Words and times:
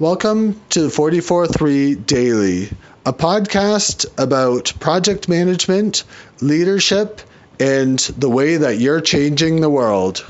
Welcome 0.00 0.62
to 0.68 0.82
the 0.82 0.90
44.3 0.90 2.06
Daily, 2.06 2.70
a 3.04 3.12
podcast 3.12 4.06
about 4.16 4.72
project 4.78 5.28
management, 5.28 6.04
leadership, 6.40 7.20
and 7.58 7.98
the 7.98 8.30
way 8.30 8.58
that 8.58 8.78
you're 8.78 9.00
changing 9.00 9.60
the 9.60 9.68
world. 9.68 10.24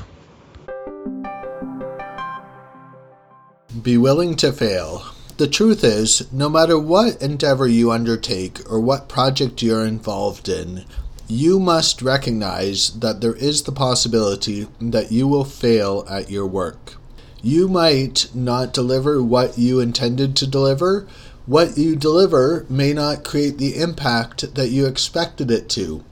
Be 3.79 3.95
willing 3.99 4.35
to 4.37 4.51
fail. 4.51 5.05
The 5.37 5.47
truth 5.47 5.83
is, 5.83 6.33
no 6.33 6.49
matter 6.49 6.79
what 6.79 7.21
endeavor 7.21 7.67
you 7.67 7.91
undertake 7.91 8.67
or 8.67 8.79
what 8.79 9.07
project 9.07 9.61
you're 9.61 9.85
involved 9.85 10.49
in, 10.49 10.83
you 11.27 11.59
must 11.59 12.01
recognize 12.01 12.99
that 13.01 13.21
there 13.21 13.35
is 13.35 13.61
the 13.61 13.71
possibility 13.71 14.67
that 14.81 15.11
you 15.11 15.27
will 15.27 15.45
fail 15.45 16.07
at 16.09 16.31
your 16.31 16.47
work. 16.47 16.95
You 17.41 17.67
might 17.67 18.29
not 18.33 18.73
deliver 18.73 19.23
what 19.23 19.57
you 19.57 19.79
intended 19.79 20.35
to 20.37 20.47
deliver. 20.47 21.07
What 21.45 21.77
you 21.77 21.95
deliver 21.95 22.65
may 22.69 22.93
not 22.93 23.23
create 23.23 23.57
the 23.57 23.77
impact 23.77 24.55
that 24.55 24.69
you 24.69 24.85
expected 24.85 25.49
it 25.49 25.69
to. 25.69 26.03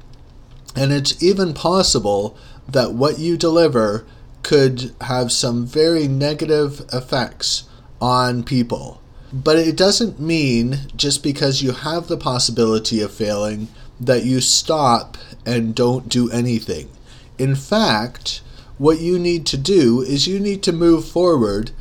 And 0.75 0.91
it's 0.91 1.21
even 1.21 1.53
possible 1.53 2.37
that 2.67 2.93
what 2.93 3.19
you 3.19 3.37
deliver 3.37 4.05
could 4.43 4.93
have 5.01 5.31
some 5.31 5.65
very 5.65 6.07
negative 6.07 6.85
effects 6.93 7.63
on 7.99 8.43
people. 8.43 9.01
But 9.33 9.57
it 9.57 9.75
doesn't 9.75 10.19
mean 10.19 10.79
just 10.95 11.21
because 11.21 11.61
you 11.61 11.73
have 11.73 12.07
the 12.07 12.17
possibility 12.17 13.01
of 13.01 13.11
failing 13.11 13.67
that 13.99 14.23
you 14.23 14.39
stop 14.39 15.17
and 15.45 15.75
don't 15.75 16.07
do 16.07 16.31
anything. 16.31 16.89
In 17.37 17.55
fact, 17.55 18.41
what 18.77 18.99
you 18.99 19.17
need 19.17 19.45
to 19.47 19.57
do 19.57 20.01
is 20.01 20.27
you 20.27 20.39
need 20.39 20.61
to 20.63 20.71
move 20.71 21.07
forward 21.07 21.71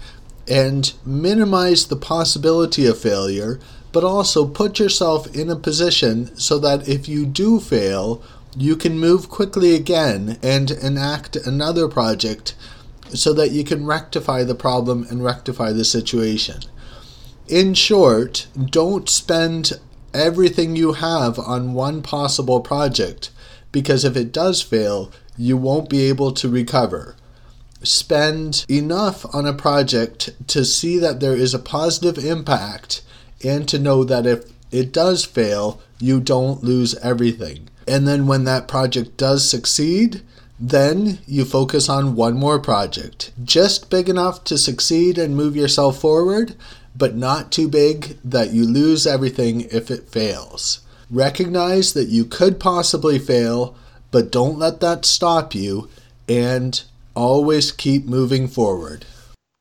and 0.49 0.93
minimize 1.05 1.87
the 1.87 1.97
possibility 1.97 2.87
of 2.87 2.99
failure, 2.99 3.59
but 3.93 4.05
also 4.05 4.47
put 4.47 4.79
yourself 4.79 5.35
in 5.35 5.51
a 5.51 5.57
position 5.57 6.35
so 6.38 6.59
that 6.59 6.88
if 6.88 7.09
you 7.09 7.27
do 7.27 7.61
fail, 7.61 8.23
you 8.57 8.77
can 8.77 8.99
move 8.99 9.29
quickly 9.29 9.75
again 9.75 10.38
and 10.43 10.71
enact 10.71 11.37
another 11.37 11.88
project 11.88 12.55
so 13.13 13.33
that 13.33 13.51
you 13.51 13.65
can 13.65 13.85
rectify 13.85 14.43
the 14.43 14.55
problem 14.55 15.07
and 15.10 15.23
rectify 15.23 15.73
the 15.73 15.85
situation. 15.85 16.60
In 17.49 17.75
short, 17.75 18.47
don't 18.59 19.09
spend 19.09 19.73
everything 20.15 20.75
you 20.75 20.95
have 20.95 21.38
on 21.38 21.75
one 21.75 22.03
possible 22.03 22.60
project 22.60 23.31
because 23.77 24.07
if 24.07 24.16
it 24.16 24.32
does 24.32 24.63
fail, 24.63 25.13
you 25.37 25.55
won't 25.55 25.91
be 25.91 26.05
able 26.05 26.32
to 26.32 26.49
recover. 26.49 27.15
Spend 27.82 28.65
enough 28.71 29.27
on 29.35 29.45
a 29.45 29.52
project 29.52 30.30
to 30.49 30.65
see 30.65 30.99
that 30.99 31.21
there 31.21 31.37
is 31.37 31.52
a 31.52 31.59
positive 31.59 32.16
impact 32.16 33.02
and 33.45 33.69
to 33.69 33.79
know 33.79 34.02
that 34.02 34.24
if 34.24 34.51
it 34.73 34.95
does 34.95 35.27
fail, 35.27 35.79
you 36.01 36.21
don't 36.21 36.65
lose 36.65 36.95
everything. 37.01 37.69
And 37.87 38.09
then 38.09 38.27
when 38.27 38.45
that 38.45 38.66
project 38.66 39.19
does 39.19 39.47
succeed, 39.47 40.23
then 40.59 41.19
you 41.27 41.45
focus 41.45 41.87
on 41.91 42.16
one 42.16 42.38
more 42.38 42.59
project, 42.59 43.30
just 43.45 43.91
big 43.91 44.09
enough 44.09 44.43
to 44.45 44.57
succeed 44.57 45.19
and 45.19 45.37
move 45.37 45.54
yourself 45.54 46.01
forward, 46.01 46.57
but 46.97 47.15
not 47.15 47.52
too 47.52 47.69
big 47.69 48.16
that 48.24 48.54
you 48.54 48.65
lose 48.65 49.07
everything 49.07 49.69
if 49.71 49.91
it 49.91 50.09
fails. 50.09 50.80
Recognize 51.10 51.93
that 51.93 52.09
you 52.09 52.24
could 52.24 52.59
possibly 52.59 53.18
fail, 53.21 53.76
but 54.10 54.32
don't 54.32 54.59
let 54.59 54.80
that 54.80 55.04
stop 55.04 55.54
you, 55.54 55.88
and 56.29 56.82
always 57.15 57.71
keep 57.71 58.07
moving 58.07 58.48
forward. 58.48 59.07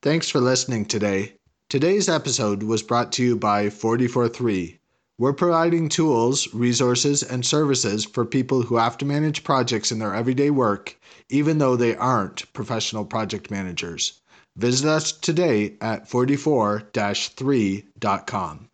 Thanks 0.01 0.27
for 0.27 0.39
listening 0.39 0.85
today. 0.85 1.33
Today's 1.69 2.09
episode 2.09 2.63
was 2.63 2.81
brought 2.81 3.11
to 3.13 3.23
you 3.23 3.35
by 3.35 3.69
443. 3.69 4.79
We're 5.19 5.33
providing 5.33 5.87
tools, 5.87 6.51
resources, 6.53 7.21
and 7.21 7.45
services 7.45 8.05
for 8.05 8.25
people 8.25 8.63
who 8.63 8.77
have 8.77 8.97
to 8.97 9.05
manage 9.05 9.43
projects 9.43 9.91
in 9.91 9.99
their 9.99 10.15
everyday 10.15 10.49
work, 10.49 10.99
even 11.29 11.59
though 11.59 11.75
they 11.75 11.95
aren't 11.95 12.51
professional 12.53 13.05
project 13.05 13.51
managers. 13.51 14.19
Visit 14.57 14.89
us 14.89 15.11
today 15.11 15.75
at 15.79 16.09
44 16.09 16.89
3.com. 16.93 18.69